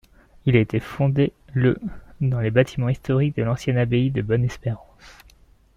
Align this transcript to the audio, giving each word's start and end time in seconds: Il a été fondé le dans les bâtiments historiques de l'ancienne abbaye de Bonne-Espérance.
Il 0.47 0.55
a 0.57 0.59
été 0.59 0.79
fondé 0.79 1.31
le 1.53 1.77
dans 2.21 2.39
les 2.39 2.49
bâtiments 2.49 2.89
historiques 2.89 3.35
de 3.37 3.43
l'ancienne 3.43 3.77
abbaye 3.77 4.09
de 4.09 4.23
Bonne-Espérance. 4.23 4.97